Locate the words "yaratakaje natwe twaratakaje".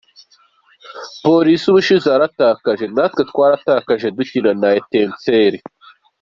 2.13-4.07